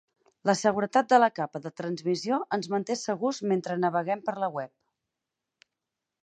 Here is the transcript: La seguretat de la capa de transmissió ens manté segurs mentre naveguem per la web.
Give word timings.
La 0.49 0.53
seguretat 0.59 1.11
de 1.11 1.19
la 1.23 1.27
capa 1.39 1.61
de 1.65 1.71
transmissió 1.81 2.39
ens 2.57 2.71
manté 2.77 2.97
segurs 3.03 3.43
mentre 3.53 3.77
naveguem 3.85 4.25
per 4.31 4.35
la 4.47 4.51
web. 4.57 5.69